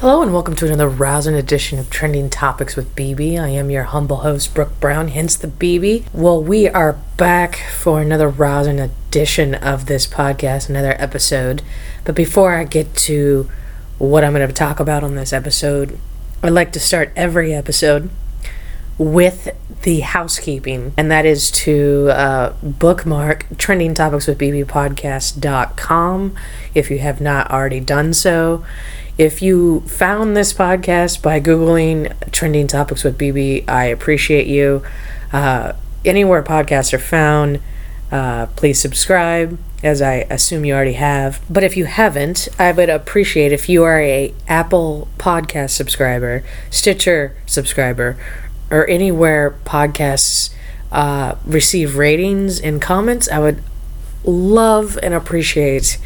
[0.00, 3.38] Hello and welcome to another rousing edition of Trending Topics with BB.
[3.38, 6.06] I am your humble host, Brooke Brown, hence the BB.
[6.14, 11.60] Well, we are back for another rousing edition of this podcast, another episode.
[12.06, 13.50] But before I get to
[13.98, 15.98] what I'm going to talk about on this episode,
[16.42, 18.08] I'd like to start every episode
[18.96, 24.38] with the housekeeping, and that is to uh, bookmark trending topics with
[26.74, 28.64] if you have not already done so.
[29.20, 34.82] If you found this podcast by Googling trending topics with BB, I appreciate you.
[35.30, 35.74] Uh,
[36.06, 37.60] anywhere podcasts are found,
[38.10, 41.42] uh, please subscribe, as I assume you already have.
[41.50, 47.36] But if you haven't, I would appreciate if you are a Apple Podcast subscriber, Stitcher
[47.44, 48.16] subscriber,
[48.70, 50.48] or anywhere podcasts
[50.92, 53.28] uh, receive ratings and comments.
[53.28, 53.62] I would
[54.24, 55.98] love and appreciate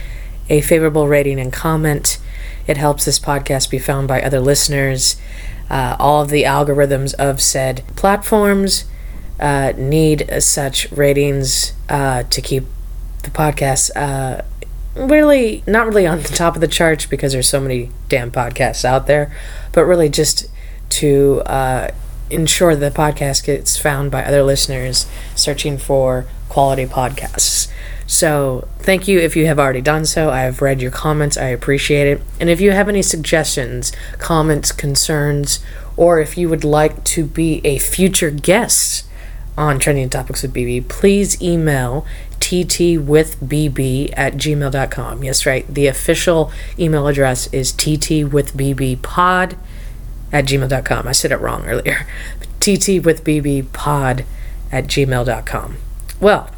[0.50, 2.18] a favorable rating and comment.
[2.66, 5.16] It helps this podcast be found by other listeners.
[5.70, 8.84] Uh, all of the algorithms of said platforms
[9.40, 12.64] uh, need such ratings uh, to keep
[13.22, 14.42] the podcast uh,
[14.94, 18.84] really not really on the top of the charts because there's so many damn podcasts
[18.84, 19.34] out there,
[19.72, 20.48] but really just
[20.90, 21.90] to uh,
[22.30, 27.68] ensure the podcast gets found by other listeners searching for quality podcasts.
[28.06, 30.30] So, thank you if you have already done so.
[30.30, 32.20] I have read your comments, I appreciate it.
[32.38, 35.60] And if you have any suggestions, comments, concerns,
[35.96, 39.06] or if you would like to be a future guest
[39.56, 42.04] on Trending Topics with BB, please email
[42.40, 45.24] ttwithbb at gmail.com.
[45.24, 45.66] Yes, right.
[45.66, 49.56] The official email address is ttwithbbpod
[50.32, 51.08] at gmail.com.
[51.08, 52.06] I said it wrong earlier.
[52.60, 54.24] ttwithbbpod
[54.72, 55.76] at gmail.com.
[56.20, 56.50] Well,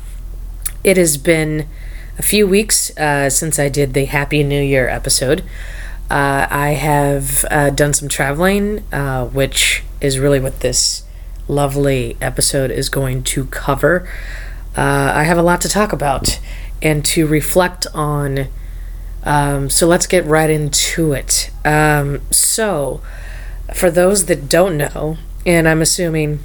[0.87, 1.69] it has been
[2.17, 5.41] a few weeks uh, since I did the Happy New Year episode.
[6.09, 11.03] Uh, I have uh, done some traveling, uh, which is really what this
[11.49, 14.09] lovely episode is going to cover.
[14.77, 16.39] Uh, I have a lot to talk about
[16.81, 18.47] and to reflect on.
[19.25, 21.51] Um, so let's get right into it.
[21.65, 23.03] Um, so,
[23.75, 26.39] for those that don't know, and I'm assuming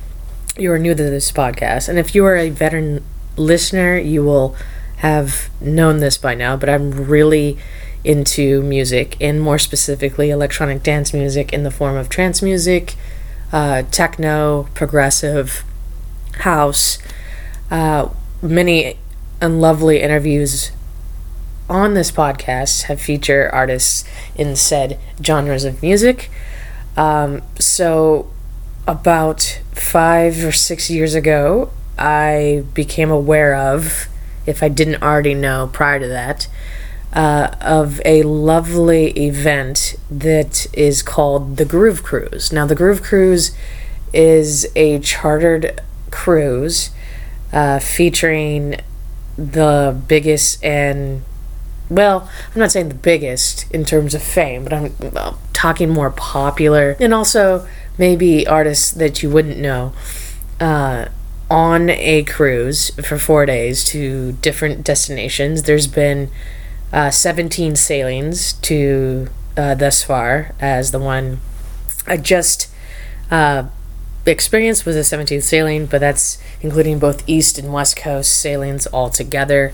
[0.58, 3.04] you are new to this podcast, and if you are a veteran
[3.38, 4.56] listener, you will
[4.98, 7.58] have known this by now, but I'm really
[8.04, 12.96] into music, and more specifically, electronic dance music in the form of trance music,
[13.52, 15.64] uh, techno, progressive,
[16.40, 16.98] house.
[17.70, 18.10] Uh,
[18.42, 18.98] many
[19.40, 20.72] and lovely interviews
[21.70, 24.04] on this podcast have featured artists
[24.36, 26.30] in said genres of music.
[26.98, 28.30] Um, so,
[28.88, 34.08] about five or six years ago, I became aware of,
[34.46, 36.48] if I didn't already know prior to that,
[37.14, 42.52] uh, of a lovely event that is called the Groove Cruise.
[42.52, 43.52] Now, the Groove Cruise
[44.14, 46.92] is a chartered cruise
[47.54, 48.78] uh, featuring
[49.38, 51.24] the biggest and
[51.90, 54.94] well, I'm not saying the biggest in terms of fame, but I'm
[55.52, 59.94] talking more popular and also maybe artists that you wouldn't know
[60.62, 61.08] uh,
[61.52, 65.64] on a cruise for four days to different destinations.
[65.64, 66.32] There's been
[66.94, 71.42] uh, 17 sailings to uh, thus far, as the one
[72.08, 72.70] I just
[73.30, 73.66] uh,
[74.26, 79.10] experienced was a 17th sailing, but that's including both East and West Coast sailings all
[79.10, 79.74] together.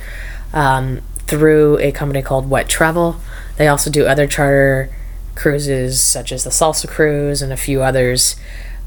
[0.54, 3.18] Um, through a company called Whet Travel.
[3.58, 4.90] They also do other charter
[5.36, 8.36] cruises, such as the Salsa Cruise and a few others.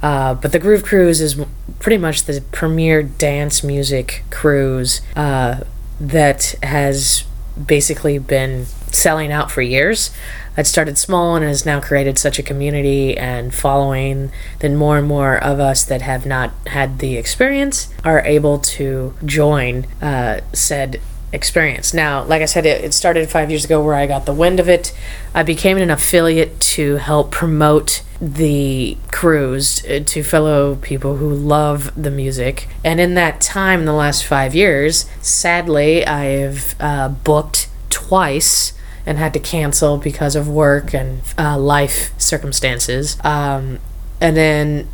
[0.02, 1.42] Uh, but the Groove Cruise is
[1.78, 5.60] pretty much the premier dance music cruise uh,
[6.00, 7.24] that has
[7.66, 10.10] basically been selling out for years.
[10.56, 15.06] It started small and has now created such a community and following that more and
[15.06, 21.00] more of us that have not had the experience are able to join uh, said
[21.32, 21.94] experience.
[21.94, 24.58] Now, like I said, it, it, started five years ago where I got the wind
[24.58, 24.92] of it.
[25.34, 31.92] I became an affiliate to help promote the cruise uh, to fellow people who love
[32.00, 32.68] the music.
[32.84, 38.72] And in that time, in the last five years, sadly, I've uh, booked twice
[39.06, 43.16] and had to cancel because of work and uh, life circumstances.
[43.24, 43.78] Um,
[44.20, 44.88] and then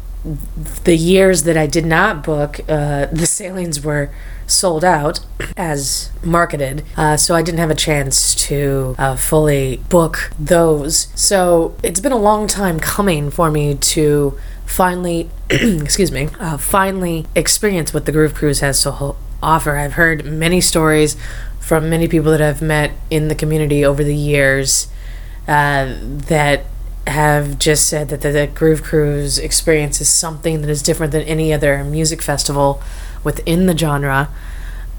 [0.84, 4.10] the years that I did not book, uh, the sailings were
[4.46, 5.20] sold out
[5.56, 11.08] as marketed, uh, so I didn't have a chance to uh, fully book those.
[11.14, 17.26] So it's been a long time coming for me to finally, excuse me, uh, finally
[17.34, 19.76] experience what the Groove Cruise has to offer.
[19.76, 21.16] I've heard many stories
[21.60, 24.88] from many people that I've met in the community over the years
[25.48, 26.64] uh, that
[27.06, 31.22] have just said that the, the Groove Cruise experience is something that is different than
[31.22, 32.82] any other music festival
[33.26, 34.30] within the genre.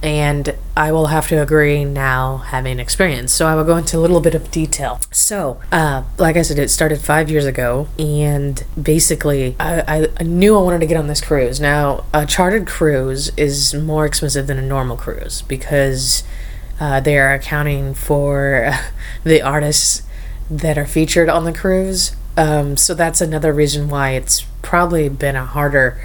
[0.04, 3.34] And I will have to agree now, having experience.
[3.34, 5.00] So I will go into a little bit of detail.
[5.12, 10.56] So, uh, like I said, it started five years ago, and basically, I, I knew
[10.56, 11.60] I wanted to get on this cruise.
[11.60, 16.24] Now, a chartered cruise is more expensive than a normal cruise because
[16.80, 18.72] uh, they are accounting for
[19.24, 20.04] the artists
[20.52, 22.16] that are featured on the cruise.
[22.38, 26.00] Um, so that's another reason why it's probably been a harder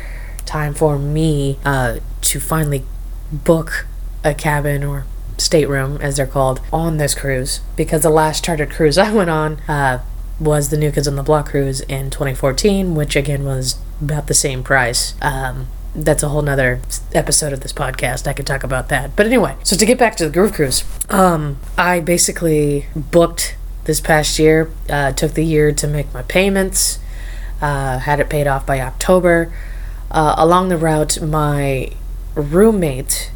[0.46, 2.84] time for me uh, to finally
[3.32, 3.86] book
[4.24, 5.04] a cabin or
[5.38, 7.60] stateroom, as they're called, on this cruise.
[7.76, 10.02] Because the last chartered cruise I went on uh,
[10.40, 14.34] was the New Kids on the Block cruise in 2014, which again was about the
[14.34, 15.14] same price.
[15.22, 16.80] Um, that's a whole nother
[17.12, 18.26] episode of this podcast.
[18.26, 19.14] I could talk about that.
[19.14, 24.00] But anyway, so to get back to the Groove Cruise, um, I basically booked this
[24.00, 24.70] past year.
[24.88, 26.98] Uh, took the year to make my payments.
[27.60, 29.52] Uh, had it paid off by October.
[30.12, 31.90] Uh, along the route, my
[32.34, 33.32] roommate,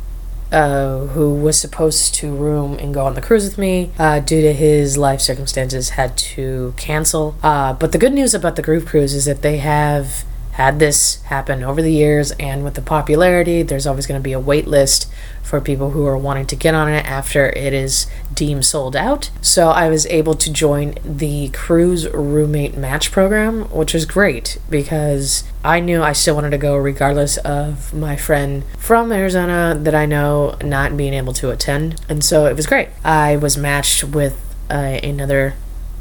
[0.53, 4.43] uh, who was supposed to room and go on the cruise with me, uh, due
[4.43, 7.35] to his life circumstances, had to cancel.
[7.43, 10.25] Uh, but the good news about the Groove Cruise is that they have
[10.57, 14.33] had this happen over the years, and with the popularity, there's always going to be
[14.33, 15.07] a wait list
[15.43, 19.31] for people who are wanting to get on it after it is deemed sold out.
[19.43, 25.45] So I was able to join the cruise roommate match program, which was great because
[25.63, 30.07] I knew I still wanted to go regardless of my friend from Arizona that I
[30.07, 32.01] know not being able to attend.
[32.09, 32.89] And so it was great.
[33.05, 35.53] I was matched with uh, another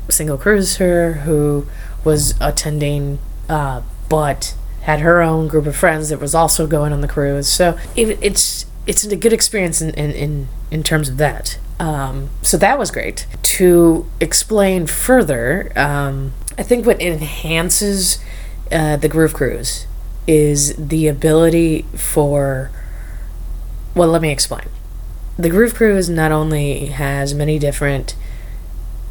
[0.08, 1.68] single cruiser who
[2.06, 3.20] was attending
[3.50, 7.48] uh, but had her own group of friends that was also going on the cruise.
[7.48, 11.58] So it, it's it's a good experience in in, in, in terms of that.
[11.80, 13.26] Um, so that was great.
[13.42, 18.20] To explain further, um, I think what enhances
[18.72, 19.88] uh, the Groove Cruise
[20.28, 22.72] is the ability for.
[23.96, 24.68] Well, let me explain.
[25.38, 28.16] The Groove Cruise not only has many different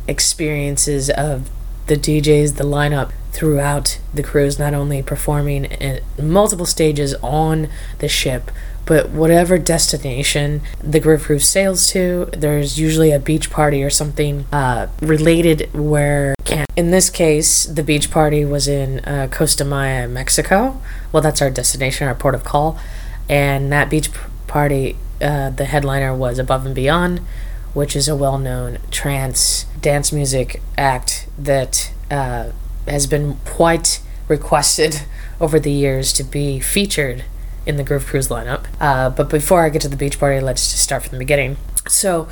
[0.07, 1.51] experiences of
[1.87, 8.09] the DJs, the lineup throughout the cruise, not only performing in multiple stages on the
[8.09, 8.51] ship,
[8.87, 14.45] but whatever destination the Groove Cruise sails to, there's usually a beach party or something
[14.53, 16.35] uh, related where
[16.77, 20.81] in this case, the beach party was in uh, Costa Maya, Mexico.
[21.13, 22.79] Well, that's our destination, our port of call.
[23.29, 24.11] And that beach
[24.49, 27.21] party, uh, the headliner was Above and Beyond,
[27.75, 32.51] which is a well known trance dance music act that uh,
[32.87, 35.03] has been quite requested
[35.41, 37.25] over the years to be featured
[37.67, 38.67] in the Groove Cruise lineup.
[38.81, 41.57] Uh, but before I get to the beach party, let's just start from the beginning.
[41.89, 42.29] So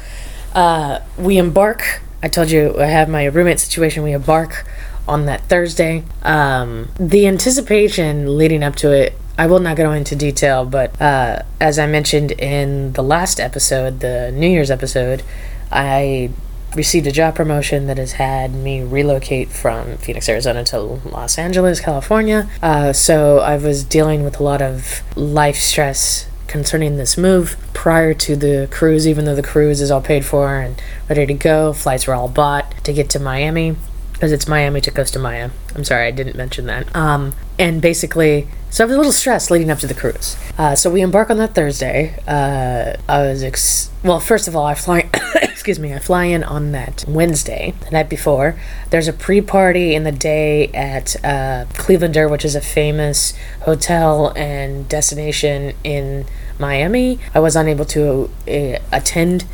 [0.54, 2.02] uh, we embark.
[2.22, 4.02] I told you I have my roommate situation.
[4.02, 4.66] We embark
[5.08, 6.04] on that Thursday.
[6.22, 11.42] Um, the anticipation leading up to it, I will not go into detail, but uh,
[11.60, 15.22] as I mentioned in the last episode, the New Year's episode,
[15.70, 16.30] I
[16.74, 21.80] received a job promotion that has had me relocate from Phoenix, Arizona to Los Angeles,
[21.80, 22.48] California.
[22.62, 28.12] Uh, so I was dealing with a lot of life stress concerning this move prior
[28.12, 31.72] to the cruise, even though the cruise is all paid for and ready to go.
[31.72, 33.76] Flights were all bought to get to Miami
[34.12, 35.50] because it's Miami to Costa Maya.
[35.74, 36.94] I'm sorry, I didn't mention that.
[36.94, 40.36] Um, and basically, so I was a little stressed leading up to the cruise.
[40.58, 42.18] Uh, so we embark on that Thursday.
[42.26, 44.18] Uh, I was ex- well.
[44.18, 45.08] First of all, I fly.
[45.42, 45.94] excuse me.
[45.94, 48.58] I fly in on that Wednesday, the night before.
[48.90, 54.88] There's a pre-party in the day at uh, Clevelander, which is a famous hotel and
[54.88, 56.26] destination in
[56.58, 57.20] Miami.
[57.32, 59.44] I was unable to uh, attend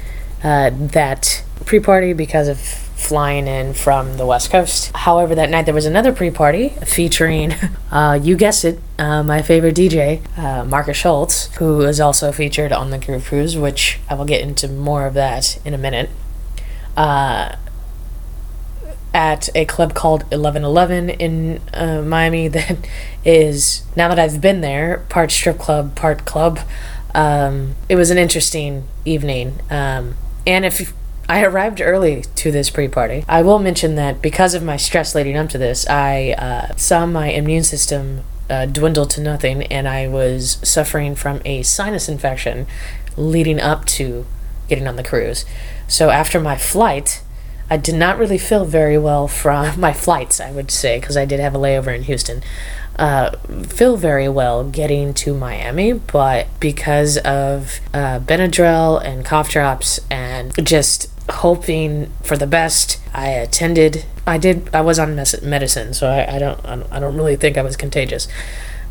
[0.42, 4.90] uh, that pre-party because of flying in from the West Coast.
[4.94, 7.54] However, that night there was another pre party featuring,
[7.92, 12.72] uh, you guessed it, uh, my favorite DJ, uh, Markus Schulz, who is also featured
[12.72, 16.10] on the Groove Cruise, which I will get into more of that in a minute.
[16.96, 17.54] Uh,
[19.14, 22.76] at a club called 1111 in uh, Miami, that
[23.24, 26.60] is, now that I've been there, part strip club, part club.
[27.14, 29.60] Um, it was an interesting evening.
[29.70, 30.92] Um, and if
[31.28, 33.24] I arrived early to this pre party.
[33.28, 37.04] I will mention that because of my stress leading up to this, I uh, saw
[37.04, 42.66] my immune system uh, dwindle to nothing and I was suffering from a sinus infection
[43.16, 44.24] leading up to
[44.68, 45.44] getting on the cruise.
[45.86, 47.22] So after my flight,
[47.70, 51.26] I did not really feel very well from my flights, I would say, because I
[51.26, 52.42] did have a layover in Houston.
[52.98, 53.30] Uh,
[53.68, 60.52] feel very well getting to Miami, but because of uh, Benadryl and cough drops and
[60.66, 63.00] just hoping for the best.
[63.14, 64.72] I attended I did.
[64.74, 66.64] I was on mes- medicine, so I, I don't.
[66.92, 68.28] I don't really think I was contagious.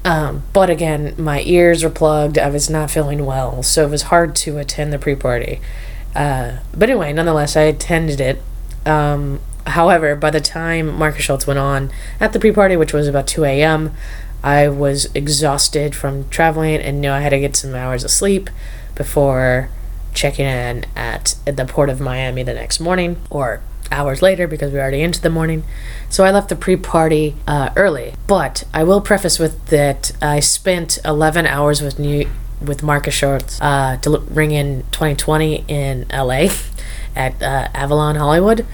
[0.04, 2.40] Um, but again, my ears were plugged.
[2.40, 5.62] I was not feeling well, so it was hard to attend the pre-party.
[6.16, 8.42] Uh, but anyway, nonetheless, I attended it.
[8.86, 13.28] Um, however, by the time Markus Schulz went on at the pre-party, which was about
[13.28, 13.94] two a.m.,
[14.44, 18.50] I was exhausted from traveling and knew I had to get some hours of sleep
[18.96, 19.70] before
[20.14, 24.78] checking in at, the port of Miami the next morning or hours later because we
[24.78, 25.64] were already into the morning.
[26.10, 28.14] So I left the pre party uh, early.
[28.28, 33.60] But I will preface with that I spent 11 hours with New with Markus Schulz
[33.62, 36.48] uh, to ring in 2020 in LA
[37.16, 38.66] at uh, Avalon Hollywood.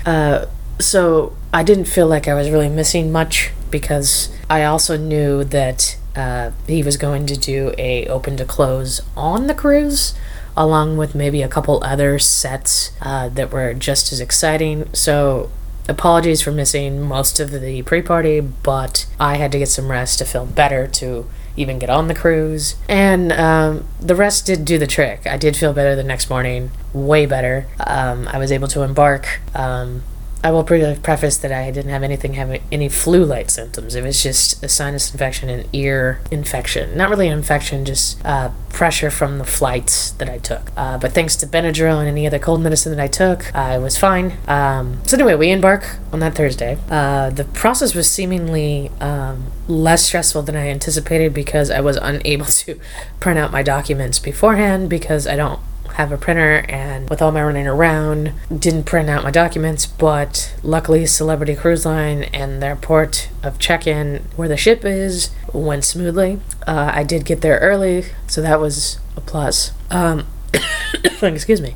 [0.79, 5.97] So I didn't feel like I was really missing much because I also knew that
[6.15, 10.13] uh, he was going to do a open to close on the cruise
[10.55, 14.87] along with maybe a couple other sets uh, that were just as exciting.
[14.93, 15.49] So,
[15.89, 20.19] apologies for missing most of the pre party, but I had to get some rest
[20.19, 22.75] to feel better to even get on the cruise.
[22.87, 25.25] And um, the rest did do the trick.
[25.27, 27.67] I did feel better the next morning, way better.
[27.85, 29.39] Um, I was able to embark.
[29.53, 30.03] Um,
[30.43, 33.95] I will pre- preface that I didn't have anything having any flu-like symptoms.
[33.95, 36.97] It was just a sinus infection and ear infection.
[36.97, 40.71] Not really an infection, just uh, pressure from the flights that I took.
[40.75, 43.97] Uh, but thanks to Benadryl and any other cold medicine that I took, I was
[43.97, 44.37] fine.
[44.47, 46.77] Um, so anyway, we embark on that Thursday.
[46.89, 52.45] Uh, the process was seemingly um, less stressful than I anticipated because I was unable
[52.63, 52.79] to
[53.21, 55.61] print out my documents beforehand because I don't
[55.93, 60.55] have a printer and with all my running around didn't print out my documents but
[60.63, 66.39] luckily celebrity cruise line and their port of check-in where the ship is went smoothly.
[66.67, 70.25] Uh, i did get there early so that was a plus um,
[71.21, 71.75] excuse me.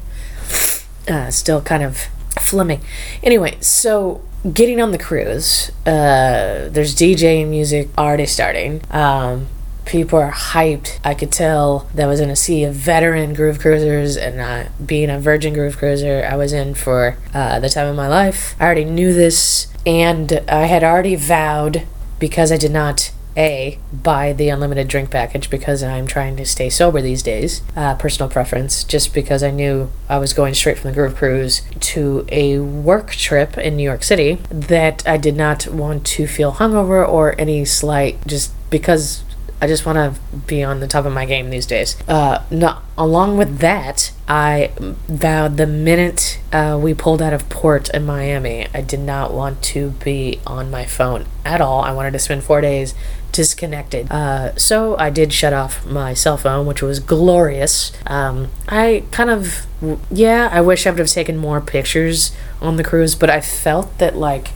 [1.07, 2.81] Uh, still kind of flimming
[3.23, 4.21] anyway so
[4.53, 8.81] getting on the cruise uh, there's dj music already starting.
[8.91, 9.47] Um,
[9.87, 10.99] people are hyped.
[11.03, 15.09] I could tell that I was in a sea of veteran groove cruisers, and being
[15.09, 18.55] a virgin groove cruiser, I was in for uh, the time of my life.
[18.59, 21.87] I already knew this, and I had already vowed
[22.19, 26.71] because I did not a buy the unlimited drink package because I'm trying to stay
[26.71, 27.61] sober these days.
[27.75, 31.61] Uh, personal preference, just because I knew I was going straight from the Groove Cruise
[31.79, 36.53] to a work trip in New York City that I did not want to feel
[36.53, 39.23] hungover or any slight just because
[39.59, 41.97] I just want to be on the top of my game these days.
[42.07, 44.71] Uh, no, along with that, I
[45.07, 49.61] vowed the minute uh, we pulled out of port in Miami, I did not want
[49.63, 51.81] to be on my phone at all.
[51.81, 52.93] I wanted to spend four days
[53.31, 54.11] disconnected.
[54.11, 57.91] Uh, so I did shut off my cell phone, which was glorious.
[58.05, 59.65] Um, I kind of,
[60.09, 63.97] yeah, I wish I would have taken more pictures on the cruise, but I felt
[63.99, 64.49] that like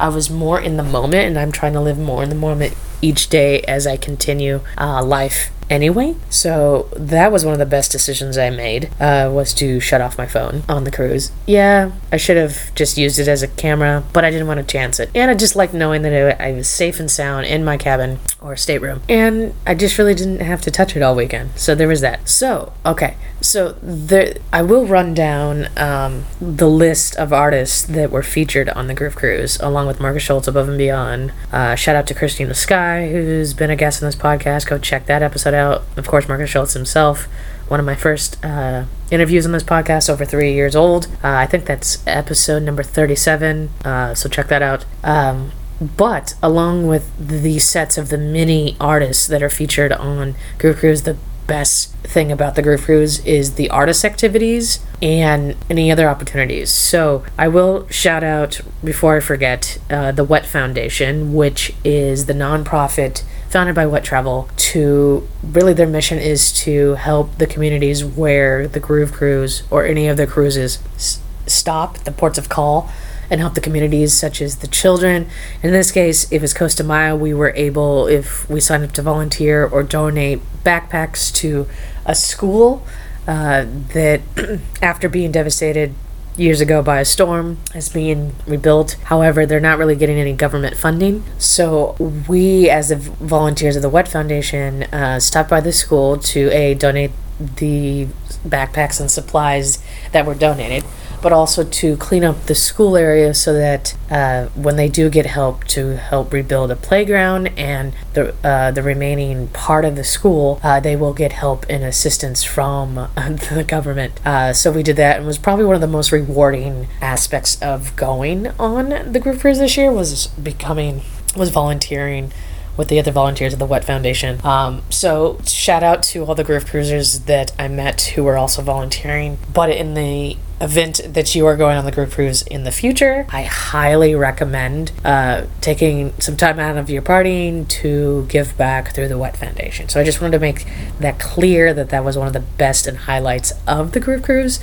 [0.00, 2.74] I was more in the moment and I'm trying to live more in the moment
[3.00, 6.16] each day as I continue uh, life anyway.
[6.30, 10.18] So that was one of the best decisions I made uh, was to shut off
[10.18, 11.30] my phone on the cruise.
[11.46, 14.66] Yeah, I should have just used it as a camera, but I didn't want to
[14.66, 15.10] chance it.
[15.14, 18.56] And I just liked knowing that I was safe and sound in my cabin or
[18.56, 19.02] stateroom.
[19.08, 21.58] And I just really didn't have to touch it all weekend.
[21.58, 22.28] So there was that.
[22.28, 23.16] So, okay.
[23.40, 28.86] So there, I will run down um, the list of artists that were featured on
[28.86, 31.32] the Groove Cruise, along with Markus Schulz, Above and Beyond.
[31.52, 34.68] Uh, shout out to Christine the Sky, who's been a guest on this podcast.
[34.68, 35.82] Go check that episode out.
[35.96, 37.24] Of course, Markus Schulz himself,
[37.66, 41.06] one of my first uh, interviews on this podcast, over three years old.
[41.24, 44.84] Uh, I think that's episode number 37, uh, so check that out.
[45.02, 50.78] Um, but along with the sets of the many artists that are featured on Groove
[50.78, 51.16] Cruise, the
[51.46, 56.70] best thing about the Groove Cruise is the artist activities and any other opportunities.
[56.70, 62.34] So I will shout out, before I forget, uh, the Whet Foundation, which is the
[62.34, 68.68] nonprofit founded by Whet Travel to really their mission is to help the communities where
[68.68, 72.90] the Groove Cruise or any of the cruises s- stop, the ports of call
[73.30, 75.28] and help the communities such as the children.
[75.62, 79.02] In this case, if it's Costa Maya, we were able, if we signed up to
[79.02, 81.66] volunteer or donate backpacks to
[82.06, 82.86] a school
[83.26, 84.20] uh, that,
[84.82, 85.94] after being devastated
[86.36, 88.92] years ago by a storm, is being rebuilt.
[89.04, 91.24] However, they're not really getting any government funding.
[91.36, 91.96] So
[92.28, 96.74] we, as the volunteers of the Whet Foundation, uh, stopped by the school to a
[96.74, 98.08] donate the
[98.46, 99.82] backpacks and supplies
[100.12, 100.84] that were donated
[101.22, 105.26] but also to clean up the school area so that uh, when they do get
[105.26, 110.60] help to help rebuild a playground and the uh, the remaining part of the school,
[110.62, 114.14] uh, they will get help and assistance from the government.
[114.26, 117.94] Uh, so we did that, and was probably one of the most rewarding aspects of
[117.96, 121.02] going on the group this year was becoming
[121.36, 122.32] was volunteering
[122.78, 124.40] with the other volunteers of the Whet Foundation.
[124.46, 128.62] Um, so shout out to all the Groove Cruisers that I met who were also
[128.62, 129.36] volunteering.
[129.52, 133.26] But in the event that you are going on the Groove Cruise in the future,
[133.30, 139.08] I highly recommend uh, taking some time out of your partying to give back through
[139.08, 139.88] the Whet Foundation.
[139.88, 140.64] So I just wanted to make
[141.00, 144.60] that clear that that was one of the best and highlights of the Groove Cruise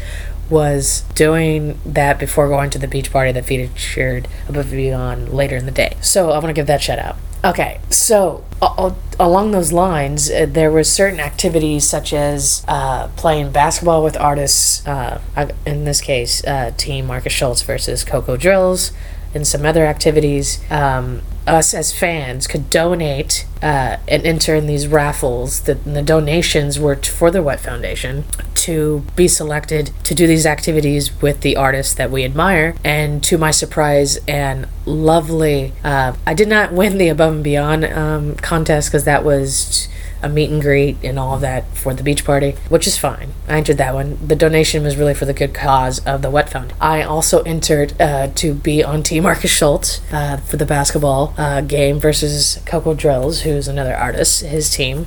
[0.50, 5.56] was doing that before going to the beach party that featured Above and Beyond later
[5.58, 5.98] in the day.
[6.02, 7.18] So I want to give that shout out.
[7.46, 13.52] Okay, so uh, along those lines, uh, there were certain activities such as uh, playing
[13.52, 14.86] basketball with artists.
[14.88, 15.22] Uh,
[15.64, 18.92] in this case, uh, Team Markus Schulz versus Coco Drills,
[19.36, 20.60] and some other activities.
[20.72, 25.62] Um, us as fans could donate uh, and enter in these raffles.
[25.62, 28.24] The, the donations were t- for the Whet Foundation
[28.56, 32.75] to be selected to do these activities with the artists that we admire.
[32.84, 37.86] And to my surprise and lovely, uh, I did not win the Above and Beyond
[37.86, 39.88] um, contest because that was
[40.25, 43.29] a meet and greet and all of that for the beach party, which is fine.
[43.48, 44.17] I entered that one.
[44.25, 46.74] The donation was really for the good cause of the Whet Fund.
[46.82, 51.62] I also entered uh, to be on Team Markus Schulz uh, for the basketball uh,
[51.62, 55.05] game versus Coco Drills, who's another artist, his team.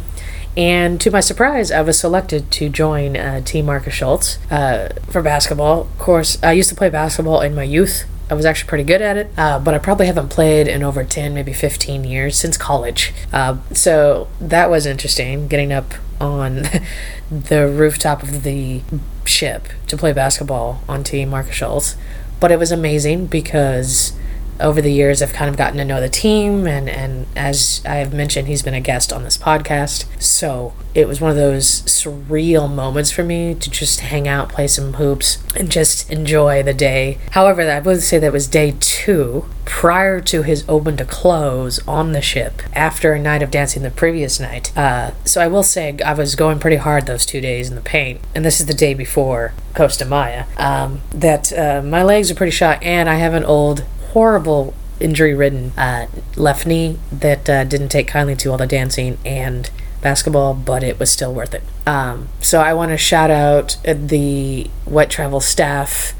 [0.57, 5.21] And to my surprise, I was selected to join uh, Team Markus Schulz uh, for
[5.21, 5.83] basketball.
[5.83, 8.05] Of course, I used to play basketball in my youth.
[8.31, 11.03] I was actually pretty good at it, uh, but I probably haven't played in over
[11.03, 13.15] 10, maybe 15 years since college.
[13.33, 16.65] Uh, so that was interesting, getting up on
[17.31, 18.83] the rooftop of the
[19.25, 21.97] ship to play basketball on Team Markus Schulz.
[22.41, 24.13] But it was amazing because
[24.61, 28.13] over the years I've kind of gotten to know the team and and as I've
[28.13, 30.05] mentioned he's been a guest on this podcast.
[30.21, 34.67] So it was one of those surreal moments for me to just hang out play
[34.67, 37.19] some hoops and just enjoy the day.
[37.33, 42.13] However I would say that was day two prior to his open to close on
[42.13, 44.77] the ship after a night of dancing the previous night.
[44.77, 47.83] Uh, so I will say I was going pretty hard those two days in the
[47.83, 50.47] paint and this is the day before Costa Maya.
[50.57, 53.85] Um, that uh, my legs are pretty shot and I have an old
[54.19, 59.17] horrible injury ridden uh, left knee that uh, didn't take kindly to all the dancing
[59.25, 59.71] and
[60.03, 61.63] basketball, but it was still worth it.
[61.87, 66.15] Um, so I want to shout out the Whet Travel staff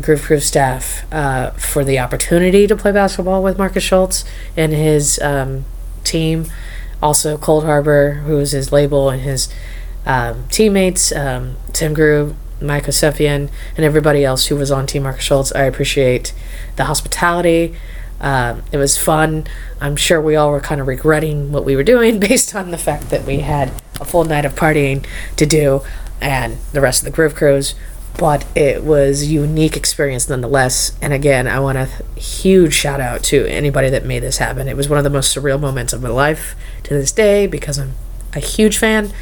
[0.00, 4.24] Groove Cruise staff uh, for the opportunity to play basketball with Markus Schulz
[4.56, 5.64] and his um,
[6.04, 6.46] team.
[7.02, 9.52] Also, Coldharbour, who is his label, and his
[10.06, 15.24] um, teammates, um, Tim Groove, Mike Osefian, and everybody else who was on Team Markus
[15.24, 15.52] Schulz.
[15.52, 16.32] I appreciate
[16.76, 17.76] the hospitality.
[18.20, 19.46] Um, it was fun.
[19.80, 22.78] I'm sure we all were kind of regretting what we were doing based on the
[22.78, 25.04] fact that we had a full night of partying
[25.36, 25.82] to do
[26.20, 27.74] and the rest of the Groove Cruise,
[28.18, 30.92] But it was a unique experience nonetheless.
[31.00, 31.86] And again, I want a
[32.20, 34.68] huge shout out to anybody that made this happen.
[34.68, 37.78] It was one of the most surreal moments of my life to this day because
[37.78, 37.94] I'm
[38.34, 39.12] a huge fan.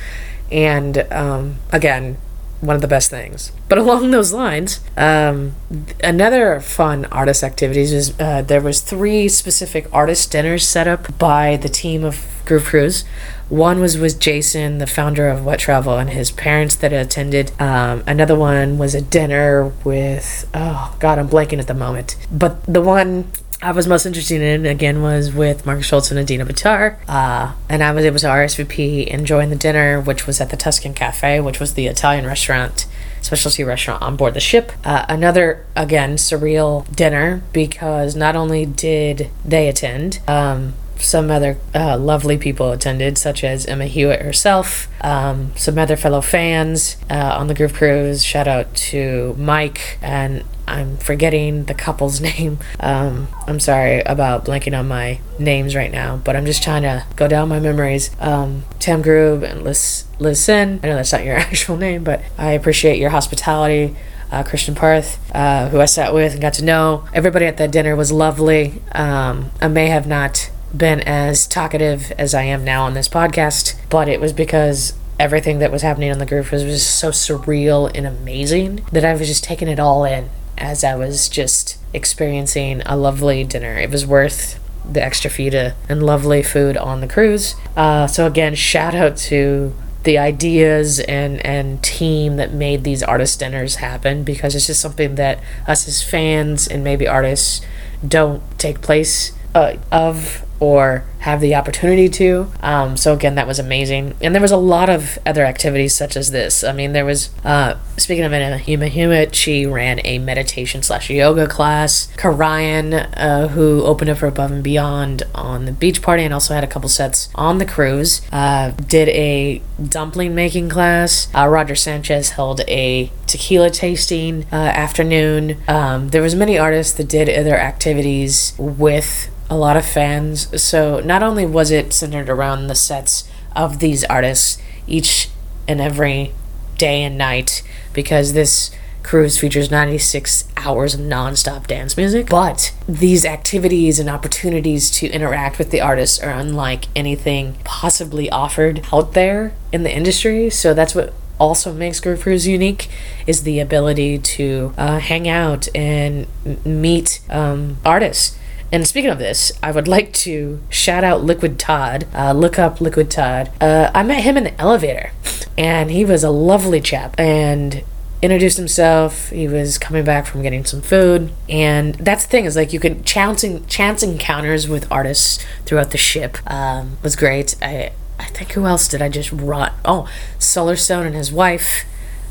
[0.50, 2.16] And um, again,
[2.60, 3.52] one of the best things.
[3.68, 5.54] But along those lines, um,
[6.02, 11.56] another fun artist activities is uh, there was three specific artist dinners set up by
[11.56, 13.04] the team of Groove Cruise.
[13.48, 17.52] One was with Jason, the founder of Whet Travel, and his parents that attended.
[17.60, 22.16] Um, another one was a dinner with oh god, I'm blanking at the moment.
[22.30, 26.46] But the one I was most interested in again was with Markus Schulz and Adina
[26.46, 26.96] Butar.
[27.08, 30.56] Uh, and I was able to RSVP and join the dinner, which was at the
[30.56, 32.86] Tuscan Cafe, which was the Italian restaurant,
[33.20, 34.70] specialty restaurant on board the ship.
[34.84, 41.96] Uh, another, again, surreal dinner because not only did they attend, um, some other uh,
[41.96, 47.46] lovely people attended, such as Emma Hewitt herself, um, some other fellow fans uh, on
[47.46, 48.24] the Groove Cruise.
[48.24, 52.58] Shout out to Mike and I'm forgetting the couple's name.
[52.78, 57.04] Um, I'm sorry about blanking on my names right now, but I'm just trying to
[57.16, 58.10] go down my memories.
[58.20, 60.80] Um, Tam Groove and Liz, Liz Sin.
[60.82, 63.96] I know that's not your actual name, but I appreciate your hospitality.
[64.30, 67.08] Uh, Christian Parth, uh, who I sat with and got to know.
[67.14, 68.82] Everybody at that dinner was lovely.
[68.92, 73.76] Um, I may have not been as talkative as I am now on this podcast,
[73.90, 77.90] but it was because everything that was happening on the group was just so surreal
[77.94, 82.82] and amazing that I was just taking it all in as I was just experiencing
[82.86, 83.74] a lovely dinner.
[83.74, 85.50] It was worth the extra fee
[85.88, 87.54] and lovely food on the cruise.
[87.76, 93.40] Uh, so again, shout out to the ideas and and team that made these artist
[93.40, 97.60] dinners happen because it's just something that us as fans and maybe artists
[98.06, 102.50] don't take place uh, of or have the opportunity to.
[102.60, 104.14] Um, so again, that was amazing.
[104.20, 106.62] And there was a lot of other activities such as this.
[106.64, 111.46] I mean, there was uh, speaking of Huma Huma, she ran a meditation slash yoga
[111.46, 112.08] class.
[112.16, 116.54] Karayan, uh, who opened up for Above and Beyond on the beach party and also
[116.54, 121.28] had a couple sets on the cruise, uh, did a dumpling making class.
[121.34, 125.56] Uh, Roger Sanchez held a tequila tasting uh, afternoon.
[125.68, 130.62] Um, there was many artists that did other activities with a lot of fans.
[130.62, 135.30] So not only was it centered around the sets of these artists each
[135.66, 136.32] and every
[136.76, 138.70] day and night, because this
[139.02, 145.58] cruise features 96 hours of nonstop dance music, but these activities and opportunities to interact
[145.58, 150.50] with the artists are unlike anything possibly offered out there in the industry.
[150.50, 152.88] So that's what also makes Groove Cruise unique
[153.26, 156.26] is the ability to uh, hang out and
[156.64, 158.36] meet um, artists
[158.72, 162.06] and speaking of this, I would like to shout out Liquid Todd.
[162.14, 163.50] Uh, look up Liquid Todd.
[163.60, 165.12] Uh, I met him in the elevator,
[165.56, 167.14] and he was a lovely chap.
[167.18, 167.84] And
[168.20, 169.30] introduced himself.
[169.30, 172.80] He was coming back from getting some food, and that's the thing is like you
[172.80, 176.38] could chance chance encounters with artists throughout the ship.
[176.50, 177.56] Um, was great.
[177.62, 179.74] I I think who else did I just rot?
[179.84, 181.84] Oh, Solarstone and his wife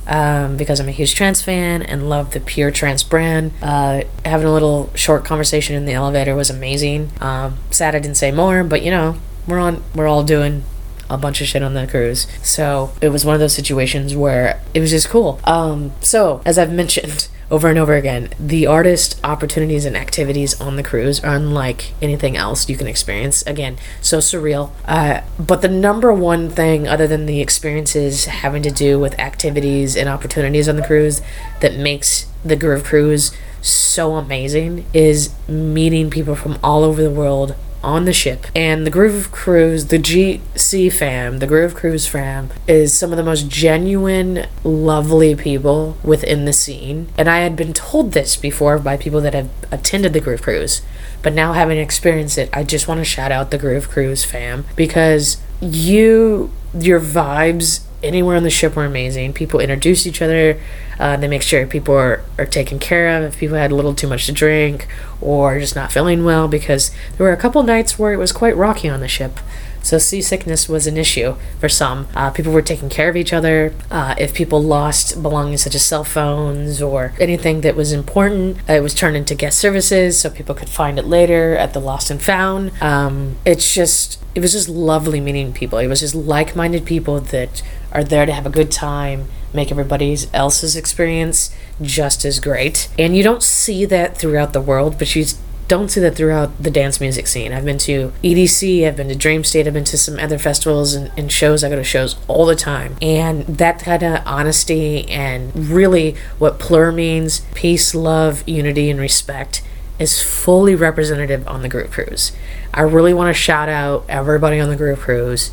[0.08, 3.52] um, because I'm a huge trance fan and love the pure trance brand.
[3.62, 7.12] Uh, having a little short conversation in the elevator was amazing.
[7.22, 9.18] Um, sad I didn't say more, but you know,
[9.48, 10.64] we're on, we're all doing
[11.10, 12.28] a bunch of shit on the cruise.
[12.42, 15.40] So it was one of those situations where it was just cool.
[15.44, 18.30] Um, so as I've mentioned, over and over again.
[18.40, 23.42] The artist opportunities and activities on the cruise are unlike anything else you can experience.
[23.48, 24.72] Again, so surreal.
[24.86, 29.96] Uh, but the number one thing, other than the experiences having to do with activities
[29.96, 31.22] and opportunities on the cruise,
[31.62, 33.32] that makes the Groove Cruise
[33.62, 37.56] so amazing is meeting people from all over the world
[37.88, 38.46] on the ship.
[38.54, 43.24] And the Groove Cruise, the GC fam, the Groove Cruise fam, is some of the
[43.24, 47.08] most genuine, lovely people within the scene.
[47.18, 50.82] And I had been told this before by people that have attended the Groove Cruise.
[51.24, 54.66] But now having experienced it, I just want to shout out the Groove Cruise fam
[54.76, 59.34] because you, your vibes anywhere on the ship were amazing.
[59.34, 60.60] People introduced each other.
[61.00, 63.94] Uh, they make sure people are, are taken care of if people had a little
[63.94, 64.88] too much to drink
[65.22, 68.56] or just not feeling well because there were a couple nights where it was quite
[68.56, 69.40] rocky on the ship.
[69.84, 72.10] So seasickness was an issue for some.
[72.14, 73.74] Uh, people were taking care of each other.
[73.90, 78.84] Uh, if people lost belongings such as cell phones or anything that was important, it
[78.84, 82.22] was turned into guest services so people could find it later at the lost and
[82.22, 82.74] found.
[82.82, 85.80] Um, it's just, it was just lovely meeting people.
[85.80, 90.18] It was just like-minded people that are there to have a good time, make everybody
[90.34, 92.90] else's experience just as great.
[92.98, 95.26] And you don't see that throughout the world, but you
[95.68, 97.52] don't see that throughout the dance music scene.
[97.52, 101.12] I've been to EDC, I've been to Dreamstate, I've been to some other festivals and,
[101.18, 101.64] and shows.
[101.64, 102.96] I go to shows all the time.
[103.02, 109.62] And that kind of honesty and really what plur means peace, love, unity, and respect
[110.00, 112.32] is fully representative on the Groove Cruise.
[112.74, 115.52] I really want to shout out everybody on the Groove Cruise.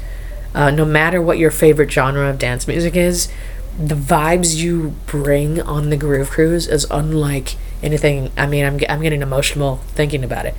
[0.54, 3.28] Uh, no matter what your favorite genre of dance music is,
[3.78, 8.30] the vibes you bring on the Groove Cruise is unlike anything.
[8.36, 10.54] I mean, I'm, I'm getting emotional thinking about it.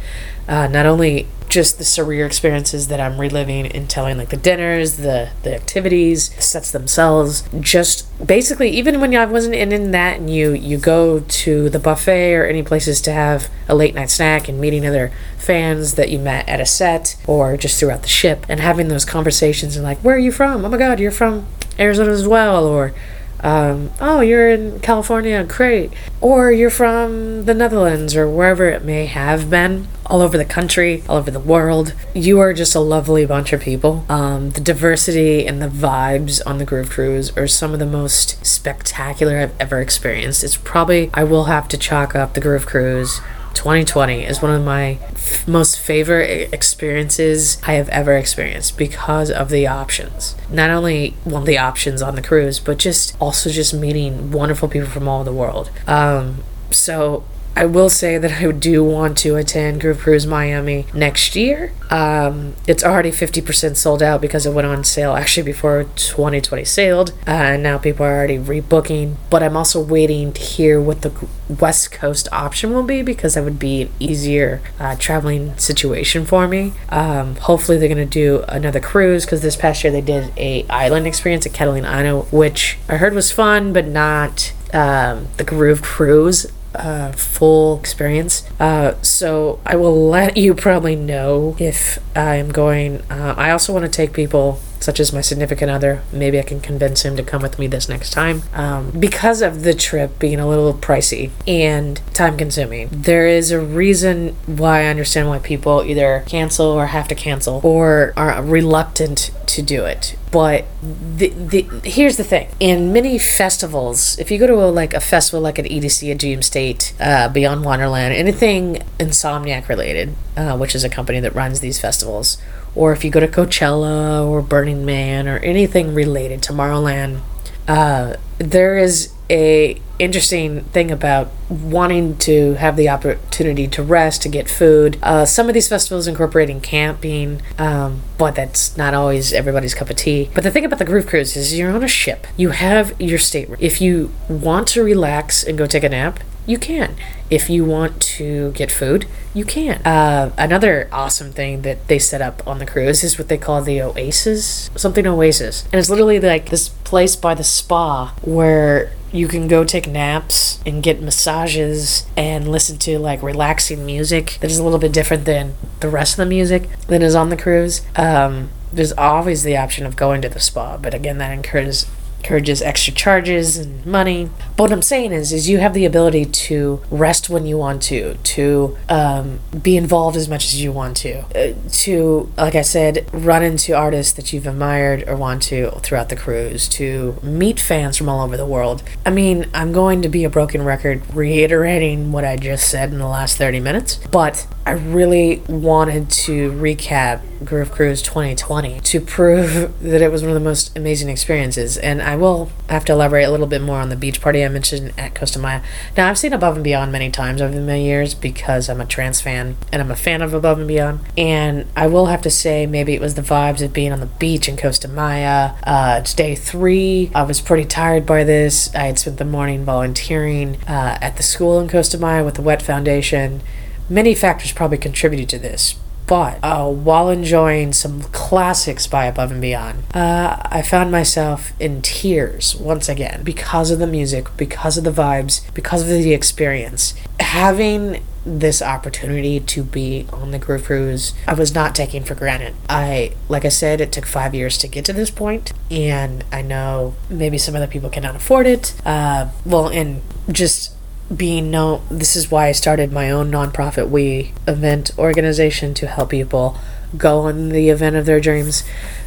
[0.48, 4.98] Uh, not only just the surreal experiences that I'm reliving and telling, like the dinners,
[4.98, 7.44] the the activities, the sets themselves.
[7.60, 11.80] Just basically, even when I wasn't in, in that, and you you go to the
[11.80, 16.10] buffet or any places to have a late night snack and meeting other fans that
[16.10, 19.84] you met at a set or just throughout the ship, and having those conversations and
[19.84, 20.64] like, where are you from?
[20.64, 21.48] Oh my God, you're from
[21.80, 22.94] Arizona as well, or
[23.42, 25.92] um, oh, you're in California, great.
[26.22, 31.04] Or you're from the Netherlands or wherever it may have been, all over the country,
[31.08, 31.94] all over the world.
[32.14, 34.06] You are just a lovely bunch of people.
[34.10, 38.44] Um, the diversity and the vibes on the Groove Cruise are some of the most
[38.46, 40.44] spectacular I've ever experienced.
[40.44, 43.22] It's probably, I will have to chalk up the Groove Cruise
[43.56, 49.50] 2020 is one of my f- most favorite experiences I have ever experienced because of
[49.50, 50.36] the options.
[50.50, 54.70] Not only one of the options on the cruise, but just also just meeting wonderful
[54.70, 55.72] people from all over the world.
[55.88, 57.24] Um, so
[57.58, 61.72] I will say that I do want to attend Groove Cruise Miami next year.
[61.90, 67.12] Um, it's already 50% sold out because it went on sale actually before 2020 sailed.
[67.26, 69.16] Uh, and now people are already rebooking.
[69.30, 71.14] But I'm also waiting to hear what the
[71.48, 76.50] West Coast option will be because that would be an easier uh, traveling situation for
[76.50, 76.74] me.
[76.90, 80.68] Um, hopefully, they're going to do another cruise because this past year they did a
[80.68, 85.82] island experience at Catalina Island, which I heard was fun, but not um, the Groove
[85.82, 86.48] Cruise
[86.80, 88.44] uh, full experience.
[88.60, 93.02] Uh, so I will let you probably know if I'm going.
[93.10, 96.04] Uh, I also want to take people such as my significant other.
[96.14, 98.44] Maybe I can convince him to come with me this next time.
[98.54, 103.60] Um, because of the trip being a little pricey and time consuming, there is a
[103.60, 109.32] reason why I understand why people either cancel or have to cancel or are reluctant
[109.48, 110.16] to do it.
[110.32, 114.94] But the, the here's the thing: in many festivals, if you go to a, like
[114.94, 120.76] a festival like an EDC at Dreamstate, uh, Beyond Wonderland, anything Insomniac related, uh, which
[120.76, 122.38] is a company that runs these festivals,
[122.76, 127.22] or if you go to Coachella or Burning Man or anything related to Tomorrowland,
[127.68, 134.30] uh, there is a interesting thing about wanting to have the opportunity to rest to
[134.30, 134.98] get food.
[135.02, 139.96] Uh, some of these festivals incorporating camping um, but that's not always everybody's cup of
[139.96, 140.30] tea.
[140.34, 142.28] But the thing about the groove cruise is you're on a ship.
[142.38, 143.58] You have your stateroom.
[143.62, 146.96] If you want to relax and go take a nap you can.
[147.30, 149.82] If you want to get food, you can.
[149.86, 153.62] Uh, another awesome thing that they set up on the cruise is what they call
[153.62, 155.64] the Oasis, something Oasis.
[155.66, 160.60] And it's literally like this place by the spa where you can go take naps
[160.66, 165.26] and get massages and listen to like relaxing music that is a little bit different
[165.26, 167.82] than the rest of the music that is on the cruise.
[167.96, 171.90] Um, there's always the option of going to the spa, but again, that encourages
[172.26, 174.30] encourages extra charges and money.
[174.58, 177.84] But what I'm saying is, is you have the ability to rest when you want
[177.84, 182.64] to, to um, be involved as much as you want to, uh, to, like I
[182.64, 187.60] said, run into artists that you've admired or want to throughout the cruise, to meet
[187.60, 188.82] fans from all over the world.
[189.06, 192.98] I mean, I'm going to be a broken record reiterating what I just said in
[192.98, 199.80] the last 30 minutes, but I really wanted to recap Groove Cruise 2020 to prove
[199.82, 201.78] that it was one of the most amazing experiences.
[201.78, 204.50] And I will have to elaborate a little bit more on the beach party I
[204.50, 205.62] mentioned at Costa Maya.
[205.96, 208.88] Now, I've seen Above and Beyond many times over the many years because I'm a
[208.88, 211.02] trance fan and I'm a fan of Above and Beyond.
[211.16, 214.08] And I will have to say, maybe it was the vibes of being on the
[214.08, 215.54] beach in Costa Maya.
[215.64, 217.12] Uh, it's day three.
[217.14, 218.74] I was pretty tired by this.
[218.74, 222.42] I had spent the morning volunteering uh, at the school in Costa Maya with the
[222.42, 223.44] Whet Foundation
[223.90, 225.76] Many factors probably contributed to this,
[226.08, 231.82] but uh, while enjoying some classics by Above and Beyond, uh, I found myself in
[231.82, 236.94] tears once again because of the music, because of the vibes, because of the experience.
[237.20, 242.56] Having this opportunity to be on the Groove Cruise, I was not taking for granted.
[242.68, 246.42] I, like I said, it took five years to get to this point, and I
[246.42, 248.74] know maybe some other people cannot afford it.
[248.84, 250.75] Uh, well, and just
[251.16, 256.10] being known this is why I started my own nonprofit we event organization to help
[256.10, 256.58] people
[256.98, 258.64] go on the event of their dreams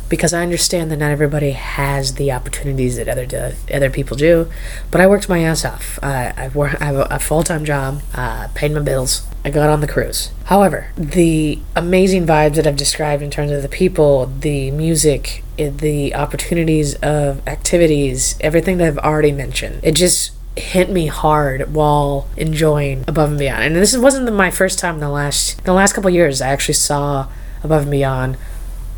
[0.09, 4.51] because I understand that not everybody has the opportunities that other do, other people do.
[4.91, 5.99] But I worked my ass off.
[6.03, 9.27] Uh, I, work, I have a, a full time job, uh, paid my bills.
[9.45, 10.31] I got on the cruise.
[10.45, 16.15] However, the amazing vibes that I've described in terms of the people, the music, the
[16.15, 23.05] opportunities of activities, everything that I've already mentioned, it just hit me hard while enjoying
[23.07, 23.65] Above and Beyond.
[23.65, 26.41] And this wasn't the, my first time in the last the last couple years.
[26.41, 27.29] I actually saw
[27.63, 28.37] Above and Beyond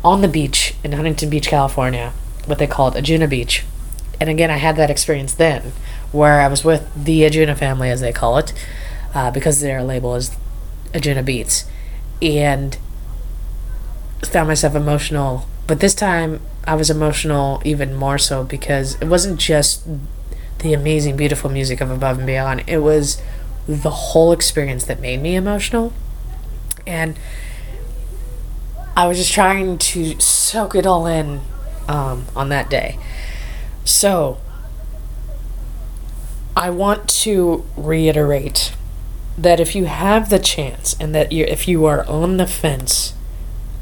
[0.03, 2.13] on the beach in Huntington Beach, California,
[2.45, 3.63] what they called Anjunabeach.
[4.19, 5.73] And again, I had that experience then,
[6.11, 8.53] where I was with the Anjunafamily, as they call it,
[9.13, 10.35] uh, because their label is
[10.93, 11.65] Anjunabeats,
[12.21, 12.77] and
[14.23, 15.47] found myself emotional.
[15.67, 19.87] But this time, I was emotional even more so because it wasn't just
[20.61, 22.63] the amazing, beautiful music of Above and Beyond.
[22.67, 23.21] It was
[23.67, 25.93] the whole experience that made me emotional.
[26.85, 27.17] And
[28.95, 31.41] I was just trying to soak it all in
[31.87, 32.99] um, on that day.
[33.83, 34.39] So,
[36.55, 38.73] I want to reiterate
[39.37, 43.13] that if you have the chance and that you if you are on the fence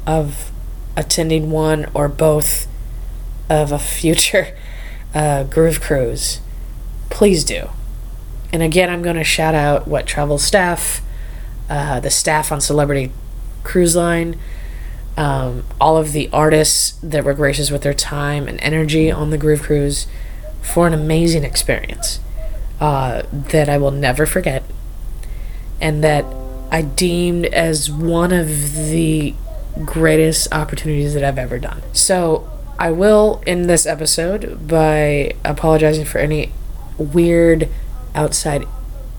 [0.06, 0.50] of
[0.96, 2.66] attending one or both
[3.48, 4.56] of a future
[5.14, 6.40] uh, groove cruise
[7.10, 7.68] please do.
[8.52, 11.02] And again, I'm going to shout out Whet Travel staff,
[11.68, 13.12] uh, the staff on Celebrity
[13.62, 14.38] Cruise Line,
[15.16, 19.38] um, all of the artists that were gracious with their time and energy on the
[19.38, 20.06] Groove Cruise
[20.62, 22.20] for an amazing experience
[22.80, 24.62] uh, that I will never forget.
[25.80, 26.24] and that
[26.70, 29.34] I deemed as one of the
[29.84, 31.82] greatest opportunities that I've ever done.
[31.92, 36.52] So I will end this episode by apologizing for any
[37.00, 37.68] weird
[38.14, 38.66] outside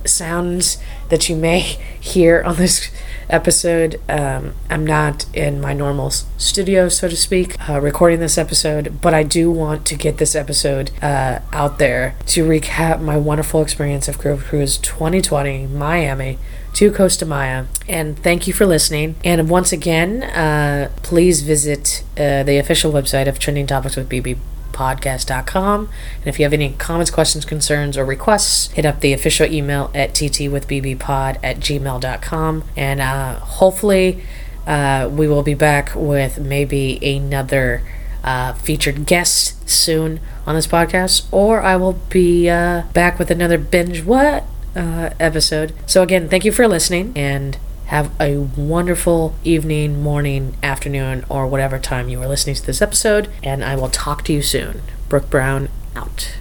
[0.05, 0.77] sounds
[1.09, 1.59] that you may
[1.99, 2.89] hear on this
[3.29, 3.99] episode.
[4.09, 9.13] Um, I'm not in my normal studio, so to speak, uh, recording this episode, but
[9.13, 14.07] I do want to get this episode uh, out there to recap my wonderful experience
[14.07, 16.37] of Groove Cruise 2020 Miami
[16.73, 17.65] to Costa Maya.
[17.87, 19.15] And thank you for listening.
[19.23, 24.37] And once again, uh, please visit uh, the official website of Trending Topics with BB
[24.71, 25.89] podcast.com.
[26.17, 29.91] And if you have any comments, questions, concerns, or requests, hit up the official email
[29.93, 32.63] at ttwithbbpod at gmail.com.
[32.75, 34.23] And uh, hopefully,
[34.67, 37.83] uh, we will be back with maybe another
[38.23, 43.57] uh, featured guest soon on this podcast, or I will be uh, back with another
[43.57, 45.73] binge what uh, episode.
[45.85, 47.57] So, again, thank you for listening and
[47.91, 53.29] have a wonderful evening, morning, afternoon, or whatever time you are listening to this episode.
[53.43, 54.81] And I will talk to you soon.
[55.09, 56.37] Brooke Brown out.